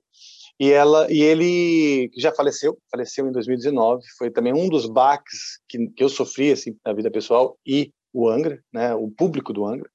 e 0.58 0.72
ela 0.72 1.06
e 1.10 1.20
ele 1.20 2.10
já 2.16 2.32
faleceu, 2.32 2.78
faleceu 2.90 3.28
em 3.28 3.32
2019, 3.32 4.02
foi 4.16 4.30
também 4.30 4.54
um 4.54 4.68
dos 4.68 4.86
baques 4.86 5.60
que, 5.68 5.88
que 5.88 6.02
eu 6.02 6.08
sofri 6.08 6.52
assim 6.52 6.76
na 6.84 6.92
vida 6.92 7.10
pessoal 7.10 7.58
e 7.66 7.92
o 8.12 8.28
Angra, 8.28 8.58
né, 8.72 8.94
o 8.94 9.10
público 9.10 9.52
do 9.52 9.66
Angra. 9.66 9.90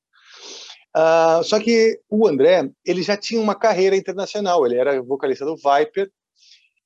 Uh, 0.96 1.44
só 1.44 1.60
que 1.60 2.00
o 2.10 2.28
André, 2.28 2.70
ele 2.86 3.02
já 3.02 3.16
tinha 3.18 3.42
uma 3.42 3.56
carreira 3.56 3.96
internacional, 3.96 4.66
ele 4.66 4.76
era 4.76 5.02
vocalista 5.02 5.46
do 5.46 5.56
Viper, 5.56 6.12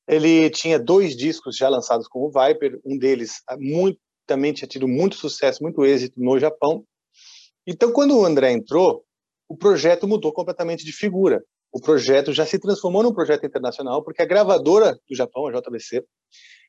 ele 0.08 0.50
tinha 0.52 0.80
dois 0.80 1.16
discos 1.16 1.58
já 1.58 1.68
lançados 1.68 2.08
com 2.08 2.20
o 2.20 2.32
Viper, 2.32 2.80
um 2.86 2.98
deles 2.98 3.42
ah, 3.50 3.58
muito, 3.60 4.00
também 4.26 4.54
tinha 4.54 4.68
tido 4.68 4.88
muito 4.88 5.16
sucesso, 5.16 5.64
muito 5.64 5.84
êxito 5.84 6.20
no 6.20 6.40
Japão. 6.40 6.86
Então, 7.66 7.92
quando 7.92 8.18
o 8.18 8.24
André 8.24 8.52
entrou, 8.52 9.04
o 9.50 9.58
projeto 9.58 10.08
mudou 10.08 10.32
completamente 10.32 10.86
de 10.86 10.94
figura. 10.94 11.44
O 11.76 11.82
projeto 11.82 12.32
já 12.32 12.46
se 12.46 12.58
transformou 12.58 13.04
num 13.04 13.14
projeto 13.14 13.46
internacional, 13.46 14.02
porque 14.02 14.22
a 14.22 14.26
gravadora 14.26 14.98
do 15.10 15.14
Japão, 15.14 15.46
a 15.46 15.52
JBC, 15.52 16.06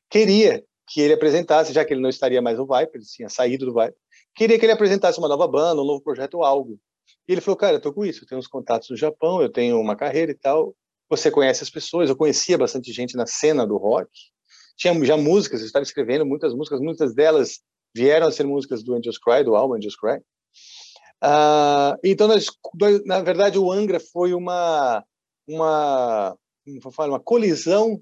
queria 0.09 0.61
que 0.85 0.99
ele 0.99 1.13
apresentasse, 1.13 1.71
já 1.71 1.85
que 1.85 1.93
ele 1.93 2.01
não 2.01 2.09
estaria 2.09 2.41
mais 2.41 2.57
no 2.57 2.67
Viper, 2.67 2.95
ele 2.95 3.05
tinha 3.05 3.29
saído 3.29 3.65
do 3.65 3.73
Viper, 3.73 3.95
queria 4.35 4.59
que 4.59 4.65
ele 4.65 4.73
apresentasse 4.73 5.17
uma 5.17 5.29
nova 5.29 5.47
banda, 5.47 5.81
um 5.81 5.85
novo 5.85 6.03
projeto, 6.03 6.43
algo. 6.43 6.77
E 7.25 7.31
ele 7.31 7.39
falou, 7.39 7.55
cara, 7.55 7.77
eu 7.77 7.79
tô 7.79 7.93
com 7.93 8.05
isso, 8.05 8.25
eu 8.25 8.27
tenho 8.27 8.37
uns 8.37 8.47
contatos 8.47 8.89
no 8.89 8.97
Japão, 8.97 9.41
eu 9.41 9.49
tenho 9.49 9.79
uma 9.79 9.95
carreira 9.95 10.29
e 10.29 10.35
tal, 10.35 10.75
você 11.09 11.31
conhece 11.31 11.63
as 11.63 11.69
pessoas, 11.69 12.09
eu 12.09 12.15
conhecia 12.17 12.57
bastante 12.57 12.91
gente 12.91 13.15
na 13.15 13.25
cena 13.25 13.65
do 13.65 13.77
rock, 13.77 14.11
tinha 14.75 14.93
já 15.05 15.15
músicas, 15.15 15.61
eu 15.61 15.67
estava 15.67 15.83
escrevendo 15.83 16.25
muitas 16.25 16.53
músicas, 16.53 16.81
muitas 16.81 17.15
delas 17.15 17.61
vieram 17.95 18.27
a 18.27 18.31
ser 18.31 18.43
músicas 18.43 18.83
do 18.83 18.93
Angels 18.93 19.17
Cry, 19.17 19.41
do 19.41 19.55
álbum 19.55 19.75
Angels 19.75 19.95
Cry. 19.95 20.19
Uh, 21.23 21.97
então, 22.03 22.27
nós, 22.27 22.47
na 23.05 23.21
verdade, 23.21 23.57
o 23.57 23.71
Angra 23.71 23.99
foi 23.99 24.33
uma, 24.33 25.03
uma, 25.47 26.37
uma 26.65 27.19
colisão 27.19 28.01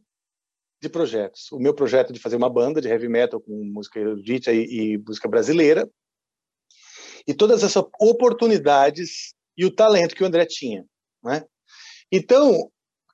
de 0.81 0.89
projetos. 0.89 1.51
O 1.51 1.59
meu 1.59 1.73
projeto 1.73 2.11
de 2.11 2.19
fazer 2.19 2.35
uma 2.35 2.49
banda 2.49 2.81
de 2.81 2.87
heavy 2.87 3.07
metal 3.07 3.39
com 3.39 3.51
música 3.65 3.99
erudita 3.99 4.51
e, 4.51 4.93
e 4.93 4.97
música 4.97 5.27
brasileira, 5.27 5.89
e 7.27 7.33
todas 7.33 7.63
essas 7.63 7.83
oportunidades 7.99 9.33
e 9.57 9.65
o 9.65 9.73
talento 9.73 10.15
que 10.15 10.23
o 10.23 10.27
André 10.27 10.45
tinha. 10.45 10.85
Né? 11.23 11.43
Então, 12.11 12.69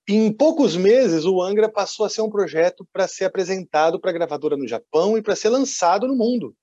em 0.07 0.33
poucos 0.33 0.75
meses, 0.75 1.23
o 1.25 1.41
Angra 1.41 1.71
passou 1.71 2.05
a 2.05 2.09
ser 2.09 2.21
um 2.21 2.29
projeto 2.29 2.85
para 2.91 3.07
ser 3.07 3.25
apresentado 3.25 3.99
para 3.99 4.09
a 4.09 4.13
gravadora 4.13 4.57
no 4.57 4.67
Japão 4.67 5.17
e 5.17 5.21
para 5.21 5.35
ser 5.35 5.49
lançado 5.49 6.07
no 6.07 6.15
mundo. 6.15 6.55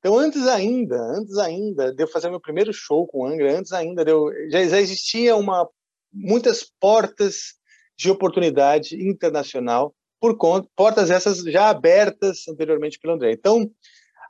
Então, 0.00 0.18
antes 0.18 0.46
ainda, 0.46 0.96
antes 0.96 1.36
ainda 1.36 1.92
de 1.92 2.02
eu 2.02 2.08
fazer 2.08 2.30
meu 2.30 2.40
primeiro 2.40 2.72
show 2.72 3.06
com 3.06 3.20
o 3.20 3.26
Angra, 3.26 3.56
antes 3.56 3.70
ainda 3.72 4.02
eu, 4.02 4.32
já, 4.50 4.60
existia 4.60 5.36
uma 5.36 5.68
muitas 6.12 6.64
portas 6.80 7.54
de 7.96 8.10
oportunidade 8.10 8.96
internacional 8.96 9.94
por 10.18 10.36
conta 10.36 10.68
portas 10.74 11.10
essas 11.10 11.38
já 11.42 11.68
abertas 11.68 12.48
anteriormente 12.48 12.98
pelo 12.98 13.14
André. 13.14 13.32
Então, 13.32 13.70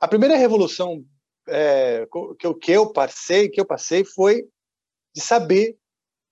a 0.01 0.07
primeira 0.07 0.35
revolução 0.35 1.03
é, 1.47 2.05
que, 2.37 2.45
eu, 2.45 2.55
que 2.55 2.71
eu 2.71 2.91
passei, 2.91 3.49
que 3.49 3.59
eu 3.59 3.65
passei 3.65 4.03
foi 4.03 4.43
de 5.15 5.21
saber 5.21 5.77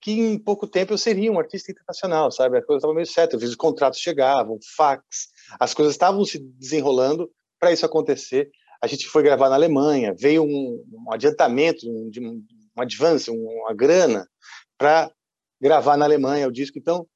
que 0.00 0.12
em 0.12 0.38
pouco 0.38 0.66
tempo 0.66 0.92
eu 0.92 0.98
seria 0.98 1.30
um 1.30 1.38
artista 1.38 1.70
internacional, 1.70 2.30
sabe? 2.30 2.58
A 2.58 2.62
coisa 2.62 2.78
estava 2.78 2.94
meio 2.94 3.06
certa, 3.06 3.36
os 3.36 3.54
contratos 3.54 4.00
chegavam, 4.00 4.58
fax, 4.76 5.28
as 5.58 5.74
coisas 5.74 5.94
estavam 5.94 6.24
se 6.24 6.38
desenrolando 6.38 7.30
para 7.58 7.72
isso 7.72 7.84
acontecer. 7.84 8.50
A 8.82 8.86
gente 8.86 9.06
foi 9.06 9.22
gravar 9.22 9.48
na 9.48 9.54
Alemanha, 9.54 10.14
veio 10.18 10.42
um, 10.42 10.84
um 10.92 11.12
adiantamento, 11.12 11.86
um, 11.86 12.10
um, 12.18 12.82
advance, 12.82 13.30
uma 13.30 13.74
grana 13.74 14.26
para 14.78 15.10
gravar 15.60 15.96
na 15.96 16.04
Alemanha 16.04 16.48
o 16.48 16.52
disco. 16.52 16.78
Então, 16.78 17.06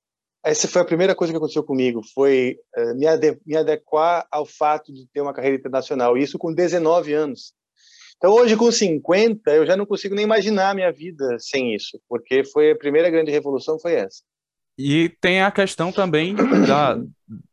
essa 0.45 0.69
foi 0.69 0.83
a 0.83 0.85
primeira 0.85 1.15
coisa 1.15 1.33
que 1.33 1.37
aconteceu 1.39 1.65
comigo, 1.65 2.03
foi 2.15 2.59
uh, 2.77 2.95
me, 2.95 3.07
ade 3.07 3.39
me 3.47 3.57
adequar 3.57 4.27
ao 4.31 4.45
fato 4.45 4.93
de 4.93 5.07
ter 5.11 5.23
uma 5.23 5.33
carreira 5.33 5.57
internacional, 5.57 6.19
isso 6.19 6.39
com 6.39 6.53
19 6.53 7.15
anos. 7.15 7.55
Então, 8.19 8.33
hoje, 8.33 8.57
com 8.57 8.71
50, 8.71 9.51
eu 9.51 9.67
já 9.67 9.77
não 9.77 9.87
consigo 9.87 10.15
nem 10.15 10.25
imaginar 10.25 10.71
a 10.71 10.75
minha 10.75 10.93
vida 10.93 11.39
sem 11.39 11.75
isso, 11.75 11.99
porque 12.09 12.45
foi 12.45 12.73
a 12.73 12.77
primeira 12.77 13.11
grande 13.11 13.31
revolução 13.31 13.79
foi 13.79 13.95
essa. 13.95 14.23
E 14.77 15.09
tem 15.21 15.41
a 15.43 15.51
questão 15.51 15.93
também 15.93 16.35
da, 16.67 16.99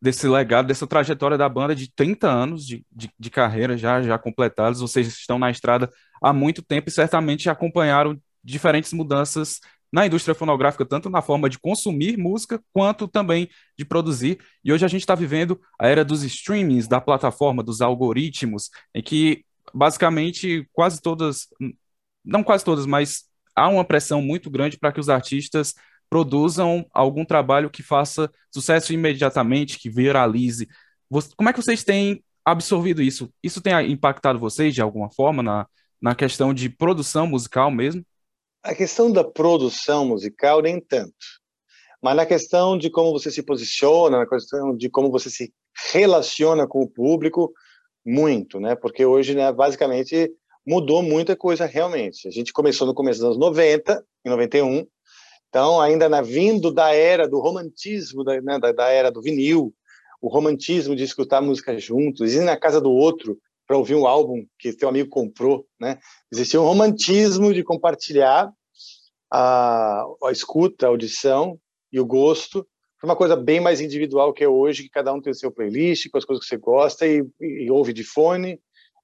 desse 0.02 0.28
legado, 0.28 0.68
dessa 0.68 0.88
trajetória 0.88 1.38
da 1.38 1.48
banda 1.48 1.76
de 1.76 1.92
30 1.94 2.28
anos 2.28 2.66
de, 2.66 2.84
de, 2.92 3.12
de, 3.18 3.30
carreira 3.30 3.78
já, 3.78 4.02
já 4.02 4.18
completados. 4.18 4.82
Vocês 4.82 5.08
estão 5.08 5.38
na 5.38 5.52
estrada 5.52 5.90
há 6.22 6.34
muito 6.34 6.64
tempo 6.64 6.90
e 6.90 6.92
certamente 6.92 7.50
acompanharam 7.50 8.20
diferentes 8.44 8.92
mudanças 8.92 9.60
na 9.92 10.06
indústria 10.06 10.34
fonográfica, 10.34 10.86
tanto 10.86 11.10
na 11.10 11.22
forma 11.22 11.50
de 11.50 11.60
consumir 11.60 12.18
música, 12.18 12.64
quanto 12.72 13.08
também 13.08 13.50
de 13.78 13.84
produzir. 13.84 14.40
E 14.64 14.72
hoje 14.72 14.86
a 14.86 14.88
gente 14.88 15.02
está 15.02 15.14
vivendo 15.14 15.60
a 15.78 15.88
era 15.88 16.06
dos 16.06 16.24
streamings, 16.24 16.88
da 16.88 17.02
plataforma, 17.02 17.62
dos 17.62 17.82
algoritmos, 17.82 18.70
em 18.96 19.04
que 19.04 19.44
basicamente 19.74 20.68
quase 20.72 21.02
todas, 21.02 21.48
não 22.24 22.42
quase 22.44 22.64
todas, 22.64 22.86
mas 22.86 23.26
há 23.56 23.68
uma 23.68 23.84
pressão 23.84 24.22
muito 24.22 24.50
grande 24.50 24.78
para 24.78 24.92
que 24.92 25.00
os 25.00 25.10
artistas 25.10 25.74
produzam 26.12 26.86
algum 26.94 27.24
trabalho 27.24 27.70
que 27.70 27.82
faça 27.82 28.30
sucesso 28.54 28.92
imediatamente, 28.92 29.80
que 29.80 29.90
viralize. 29.90 30.68
Como 31.38 31.50
é 31.50 31.54
que 31.54 31.62
vocês 31.62 31.86
têm 31.86 32.22
absorvido 32.44 33.02
isso? 33.02 33.32
Isso 33.42 33.62
tem 33.62 33.74
impactado 33.90 34.38
vocês 34.38 34.76
de 34.76 34.82
alguma 34.82 35.10
forma 35.10 35.42
na, 35.42 35.66
na 36.02 36.14
questão 36.14 36.54
de 36.54 36.68
produção 36.68 37.26
musical 37.26 37.72
mesmo? 37.72 38.04
A 38.62 38.76
questão 38.76 39.10
da 39.10 39.24
produção 39.24 40.06
musical, 40.06 40.62
nem 40.62 40.82
tanto. 40.82 41.16
Mas 42.04 42.18
na 42.18 42.26
questão 42.26 42.78
de 42.78 42.90
como 42.90 43.14
você 43.14 43.32
se 43.32 43.42
posiciona, 43.42 44.20
na 44.20 44.28
questão 44.28 44.76
de 44.76 44.90
como 44.90 45.10
você 45.10 45.30
se 45.30 45.54
relaciona 45.94 46.68
com 46.68 46.82
o 46.82 46.90
público, 46.90 47.54
muito, 48.06 48.60
né? 48.60 48.76
Porque 48.76 49.06
hoje, 49.06 49.34
né, 49.34 49.50
basicamente, 49.54 50.30
mudou 50.68 51.02
muita 51.02 51.38
coisa 51.38 51.66
realmente. 51.66 52.28
A 52.28 52.32
gente 52.32 52.52
começou 52.52 52.86
no 52.86 52.94
começo 52.94 53.20
dos 53.20 53.28
anos 53.28 53.40
90, 53.40 54.04
em 54.26 54.30
91, 54.30 54.86
então, 55.52 55.82
ainda 55.82 56.08
na 56.08 56.22
vindo 56.22 56.72
da 56.72 56.96
era 56.96 57.28
do 57.28 57.42
romantismo, 57.42 58.24
da, 58.24 58.40
né, 58.42 58.58
da, 58.58 58.72
da 58.72 58.88
era 58.88 59.12
do 59.12 59.22
vinil, 59.22 59.74
o 60.22 60.30
romantismo 60.30 60.96
de 60.96 61.04
escutar 61.04 61.42
música 61.42 61.78
juntos, 61.78 62.34
ir 62.34 62.40
na 62.40 62.56
casa 62.56 62.80
do 62.80 62.90
outro 62.90 63.38
para 63.68 63.78
ouvir 63.78 63.96
um 63.96 64.08
álbum 64.08 64.46
que 64.58 64.72
teu 64.72 64.88
amigo 64.88 65.10
comprou, 65.10 65.66
né? 65.80 66.00
Existia 66.32 66.62
um 66.62 66.64
romantismo 66.66 67.54
de 67.54 67.66
compartilhar 67.66 68.50
a, 69.30 70.06
a 70.24 70.32
escuta, 70.32 70.86
a 70.86 70.90
audição 70.90 71.60
e 71.92 72.00
o 72.00 72.06
gosto 72.06 72.66
uma 73.04 73.16
coisa 73.16 73.36
bem 73.36 73.60
mais 73.60 73.82
individual 73.82 74.32
que 74.32 74.44
é 74.44 74.48
hoje, 74.48 74.84
que 74.84 74.90
cada 74.90 75.12
um 75.12 75.20
tem 75.20 75.32
o 75.32 75.36
seu 75.36 75.52
playlist, 75.52 76.08
com 76.10 76.18
as 76.18 76.26
coisas 76.26 76.44
que 76.46 76.50
você 76.50 76.58
gosta 76.58 77.08
e, 77.08 77.26
e, 77.40 77.66
e 77.66 77.72
ouve 77.72 77.94
de 77.94 78.04
fone, 78.04 78.62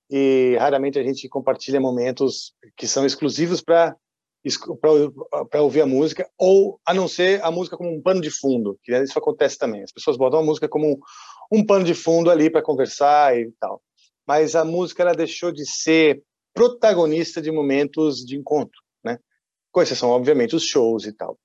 e 0.10 0.56
raramente 0.60 1.00
a 1.00 1.04
gente 1.04 1.27
compartilha 1.27 1.82
momentos 1.82 2.54
que 2.75 2.88
são 2.88 3.06
exclusivos 3.06 3.60
para 3.60 3.96
para 5.50 5.62
ouvir 5.62 5.82
a 5.82 5.86
música, 5.86 6.30
ou 6.38 6.80
a 6.86 6.94
não 6.94 7.08
ser 7.08 7.44
a 7.44 7.51
música 7.51 7.77
como 7.77 7.94
um 7.94 8.01
pano 8.01 8.22
de 8.22 8.30
fundo, 8.30 8.80
que 8.84 8.96
isso 8.96 9.18
acontece 9.18 9.58
também. 9.58 9.84
As 9.84 9.92
pessoas 9.92 10.18
botam 10.18 10.39
a 10.39 10.44
música 10.44 10.68
como 10.68 10.88
um, 10.88 10.98
um 11.51 11.66
pano 11.66 11.84
de 11.84 11.94
fundo 11.94 12.30
ali 12.30 12.50
para 12.50 12.62
conversar 12.62 13.38
e 13.38 13.51
tal. 13.60 13.82
Mas 14.27 14.56
a 14.56 14.66
música 14.66 15.04
ela 15.04 15.13
deixou 15.13 15.51
de 15.51 15.66
ser 15.66 16.22
protagonista 16.54 17.42
de 17.42 17.51
momentos 17.51 18.25
de 18.25 18.36
encontro, 18.36 18.82
né? 19.04 19.20
Com 19.72 19.82
exceção, 19.82 20.10
obviamente, 20.10 20.56
os 20.56 20.63
shows 20.63 21.06
e 21.06 21.13
tal. 21.13 21.38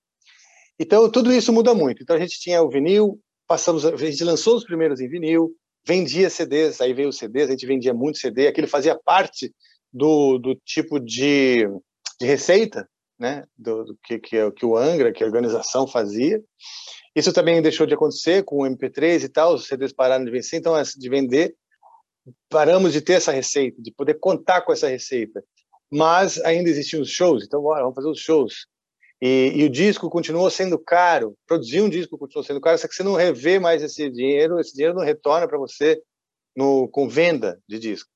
Então, 0.79 1.11
tudo 1.11 1.33
isso 1.33 1.53
muda 1.53 1.75
muito. 1.75 2.03
Então, 2.03 2.17
a 2.17 2.19
gente 2.19 2.41
tinha 2.41 2.63
o 2.63 2.71
vinil, 2.71 3.21
passamos, 3.47 3.85
a 3.85 3.97
gente 3.97 4.25
lançou 4.25 4.57
os 4.57 4.65
primeiros 4.65 5.01
em 5.01 5.09
vinil, 5.09 5.55
vendia 5.87 6.31
CDs, 6.31 6.81
aí 6.81 6.93
veio 6.93 7.09
os 7.09 7.19
CDs, 7.19 7.49
a 7.49 7.53
gente 7.53 7.67
vendia 7.67 7.93
muito 7.93 8.19
CD, 8.19 8.47
aquilo 8.47 8.67
fazia 8.67 8.99
parte 8.99 9.55
do, 9.93 10.39
do 10.39 10.55
tipo 10.65 10.99
de, 10.99 11.69
de 12.21 12.27
receita, 12.27 12.89
né, 13.23 13.45
do, 13.57 13.85
do 13.85 13.99
que, 14.03 14.19
que, 14.19 14.51
que 14.51 14.67
o 14.67 14.77
Angra, 14.77 15.13
que 15.13 15.23
a 15.23 15.27
organização 15.27 15.87
fazia. 15.87 16.43
Isso 17.15 17.33
também 17.33 17.63
deixou 17.63 17.87
de 17.87 17.95
acontecer 17.95 18.43
com 18.43 18.57
o 18.57 18.67
MP3 18.67 19.23
e 19.23 19.29
tal, 19.29 19.55
os 19.55 19.69
CDs 19.69 19.93
pararam 19.93 20.25
de 20.25 20.31
vencer, 20.31 20.59
então, 20.59 20.75
de 20.83 21.09
vender, 21.09 21.55
paramos 22.51 22.93
de 22.93 23.01
ter 23.01 23.13
essa 23.13 23.31
receita, 23.31 23.81
de 23.81 23.93
poder 23.93 24.15
contar 24.15 24.63
com 24.63 24.73
essa 24.73 24.89
receita. 24.89 25.45
Mas 25.89 26.37
ainda 26.41 26.69
existiam 26.69 27.01
os 27.01 27.11
shows, 27.11 27.45
então, 27.45 27.63
bora, 27.63 27.83
vamos 27.83 27.95
fazer 27.95 28.09
os 28.09 28.19
shows. 28.19 28.67
E, 29.21 29.53
e, 29.55 29.65
o 29.65 29.71
disco 29.71 30.11
continuou 30.11 30.51
sendo 30.51 30.77
caro, 30.77 31.37
produzir 31.47 31.81
um 31.81 31.89
disco 31.89 32.19
continuou 32.19 32.45
sendo 32.45 32.61
caro, 32.61 32.77
só 32.77 32.89
que 32.89 32.95
você 32.95 33.05
não 33.05 33.15
revê 33.15 33.61
mais 33.61 33.85
esse 33.85 34.11
dinheiro, 34.11 34.59
esse 34.59 34.75
dinheiro 34.75 34.97
não 34.97 35.05
retorna 35.05 35.47
para 35.47 35.59
você 35.59 36.03
no, 36.57 36.89
com 36.89 37.09
venda 37.09 37.61
de 37.69 37.79
disco. 37.79 38.11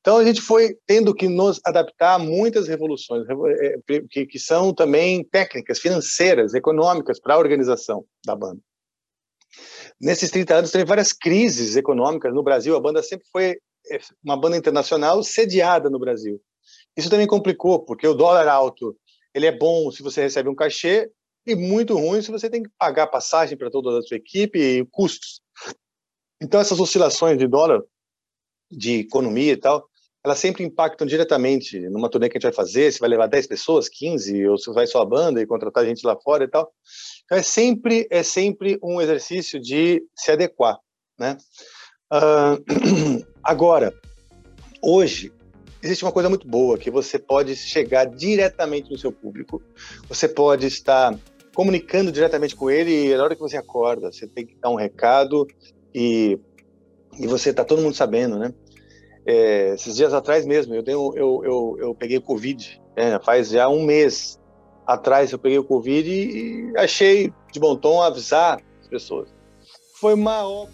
Então 0.00 0.18
a 0.18 0.24
gente 0.24 0.40
foi 0.40 0.76
tendo 0.86 1.14
que 1.14 1.28
nos 1.28 1.60
adaptar 1.64 2.14
a 2.14 2.18
muitas 2.18 2.68
revoluções, 2.68 3.24
é, 3.28 3.76
que, 4.26 4.38
são 4.38 4.74
também 4.74 5.24
técnicas, 5.24 5.78
financeiras, 5.78 6.54
econômicas 6.54 7.20
para 7.20 7.34
a 7.34 7.38
organização 7.38 8.04
da 8.24 8.34
banda. 8.34 8.60
Nesses 10.00 10.30
30 10.30 10.54
anos 10.54 10.70
teve 10.70 10.84
várias 10.84 11.12
crises 11.12 11.76
econômicas 11.76 12.34
no 12.34 12.42
Brasil, 12.42 12.74
a 12.74 12.80
banda 12.80 13.02
sempre 13.02 13.26
foi 13.30 13.56
é 13.90 13.98
uma 14.22 14.36
banda 14.36 14.56
internacional 14.56 15.22
sediada 15.24 15.90
no 15.90 15.98
Brasil. 15.98 16.40
Isso 16.96 17.10
também 17.10 17.26
complicou, 17.26 17.84
porque 17.84 18.06
o 18.06 18.14
dólar 18.14 18.46
alto 18.46 18.96
ele 19.34 19.46
é 19.46 19.52
bom 19.52 19.90
se 19.90 20.02
você 20.02 20.22
recebe 20.22 20.48
um 20.48 20.54
cachê 20.54 21.10
e 21.46 21.56
muito 21.56 21.96
ruim 21.96 22.22
se 22.22 22.30
você 22.30 22.48
tem 22.48 22.62
que 22.62 22.70
pagar 22.78 23.06
passagem 23.08 23.56
para 23.56 23.70
toda 23.70 23.98
a 23.98 24.02
sua 24.02 24.16
equipe 24.16 24.58
e 24.58 24.86
custos. 24.86 25.40
Então 26.40 26.60
essas 26.60 26.78
oscilações 26.78 27.38
de 27.38 27.46
dólar, 27.46 27.82
de 28.72 29.00
economia 29.00 29.52
e 29.52 29.56
tal, 29.56 29.86
elas 30.24 30.38
sempre 30.38 30.62
impactam 30.62 31.06
diretamente 31.06 31.80
numa 31.90 32.08
turnê 32.08 32.28
que 32.28 32.36
a 32.36 32.40
gente 32.40 32.48
vai 32.48 32.52
fazer, 32.52 32.92
se 32.92 33.00
vai 33.00 33.08
levar 33.08 33.26
10 33.26 33.46
pessoas, 33.48 33.88
15, 33.88 34.46
ou 34.46 34.56
se 34.56 34.72
vai 34.72 34.86
só 34.86 35.02
a 35.02 35.06
banda 35.06 35.40
e 35.42 35.46
contratar 35.46 35.84
gente 35.84 36.06
lá 36.06 36.16
fora 36.16 36.44
e 36.44 36.48
tal. 36.48 36.72
Então 37.24 37.38
é 37.38 37.42
sempre, 37.42 38.06
é 38.10 38.22
sempre 38.22 38.78
um 38.82 39.00
exercício 39.00 39.60
de 39.60 40.02
se 40.16 40.30
adequar, 40.30 40.78
né? 41.18 41.36
Uh, 42.12 43.24
agora, 43.42 43.92
hoje, 44.80 45.32
existe 45.82 46.04
uma 46.04 46.12
coisa 46.12 46.28
muito 46.28 46.46
boa, 46.46 46.78
que 46.78 46.90
você 46.90 47.18
pode 47.18 47.56
chegar 47.56 48.04
diretamente 48.04 48.92
no 48.92 48.98
seu 48.98 49.10
público, 49.10 49.60
você 50.08 50.28
pode 50.28 50.66
estar 50.66 51.18
comunicando 51.52 52.12
diretamente 52.12 52.54
com 52.54 52.70
ele 52.70 53.06
e 53.06 53.16
na 53.16 53.24
hora 53.24 53.34
que 53.34 53.40
você 53.40 53.56
acorda, 53.56 54.12
você 54.12 54.26
tem 54.26 54.46
que 54.46 54.54
dar 54.56 54.70
um 54.70 54.76
recado 54.76 55.46
e, 55.92 56.38
e 57.18 57.26
você 57.26 57.52
tá 57.52 57.64
todo 57.64 57.82
mundo 57.82 57.94
sabendo, 57.94 58.38
né? 58.38 58.54
É, 59.26 59.74
esses 59.74 59.96
dias 59.96 60.12
atrás 60.12 60.44
mesmo, 60.44 60.74
eu, 60.74 60.82
tenho, 60.82 61.12
eu, 61.16 61.42
eu, 61.44 61.76
eu 61.78 61.94
peguei 61.94 62.20
Covid, 62.20 62.80
né? 62.96 63.18
faz 63.24 63.50
já 63.50 63.68
um 63.68 63.84
mês 63.84 64.40
atrás 64.86 65.30
eu 65.30 65.38
peguei 65.38 65.58
o 65.58 65.64
Covid 65.64 66.10
e, 66.10 66.72
achei 66.76 67.32
de 67.52 67.60
bom 67.60 67.76
tom 67.76 68.02
avisar 68.02 68.60
as 68.80 68.88
pessoas. 68.88 69.28
Foi 70.00 70.14
uma 70.14 70.66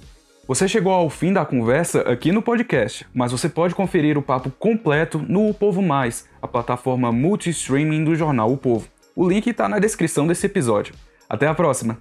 você 0.48 0.66
chegou 0.66 0.94
ao 0.94 1.10
fim 1.10 1.30
da 1.30 1.44
conversa 1.44 2.00
aqui 2.10 2.32
no 2.32 2.40
podcast, 2.40 3.06
mas 3.12 3.32
você 3.32 3.50
pode 3.50 3.74
conferir 3.74 4.16
o 4.16 4.22
papo 4.22 4.50
completo 4.50 5.18
no 5.18 5.46
O 5.46 5.52
Povo 5.52 5.82
Mais, 5.82 6.26
a 6.40 6.48
plataforma 6.48 7.12
multi-streaming 7.12 8.02
do 8.02 8.14
jornal 8.14 8.50
O 8.50 8.56
Povo. 8.56 8.88
O 9.14 9.28
link 9.28 9.46
está 9.46 9.68
na 9.68 9.78
descrição 9.78 10.26
desse 10.26 10.46
episódio. 10.46 10.94
Até 11.28 11.46
a 11.46 11.54
próxima! 11.54 11.98